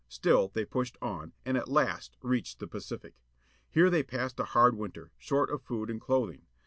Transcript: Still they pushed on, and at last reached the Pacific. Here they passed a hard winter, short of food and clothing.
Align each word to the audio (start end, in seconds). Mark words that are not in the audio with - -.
Still 0.07 0.47
they 0.47 0.65
pushed 0.65 0.97
on, 0.99 1.33
and 1.45 1.55
at 1.55 1.69
last 1.69 2.17
reached 2.23 2.57
the 2.57 2.65
Pacific. 2.65 3.13
Here 3.69 3.91
they 3.91 4.01
passed 4.01 4.39
a 4.39 4.45
hard 4.45 4.73
winter, 4.75 5.11
short 5.19 5.51
of 5.51 5.61
food 5.61 5.91
and 5.91 6.01
clothing. 6.01 6.41